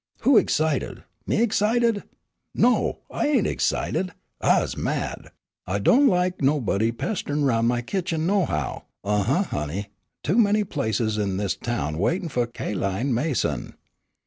"Who 0.21 0.35
excited? 0.39 1.03
Me 1.27 1.43
excited? 1.43 2.01
No, 2.55 3.01
I 3.11 3.27
ain't 3.27 3.45
excited. 3.45 4.13
I's 4.41 4.75
mad. 4.75 5.29
I 5.67 5.77
do' 5.77 6.09
lak 6.09 6.41
nobody 6.41 6.91
pesterin' 6.91 7.45
'roun' 7.45 7.67
my 7.67 7.83
kitchen, 7.83 8.25
nohow, 8.25 8.85
huh, 9.05 9.13
uh, 9.13 9.43
honey. 9.43 9.89
Too 10.23 10.39
many 10.39 10.63
places 10.63 11.19
in 11.19 11.37
dis 11.37 11.55
town 11.55 11.99
waitin' 11.99 12.29
fu' 12.29 12.47
Ca'line 12.47 13.13
Mason. 13.13 13.75